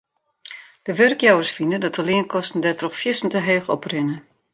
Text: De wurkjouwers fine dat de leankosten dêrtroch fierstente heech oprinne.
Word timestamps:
De 0.83 0.91
wurkjouwers 0.95 1.51
fine 1.57 1.77
dat 1.83 1.95
de 1.97 2.03
leankosten 2.07 2.61
dêrtroch 2.63 2.99
fierstente 3.01 3.39
heech 3.47 3.67
oprinne. 3.75 4.15